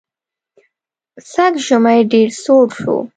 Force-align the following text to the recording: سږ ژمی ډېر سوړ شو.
سږ 1.31 1.53
ژمی 1.65 1.99
ډېر 2.11 2.29
سوړ 2.43 2.67
شو. 2.79 2.97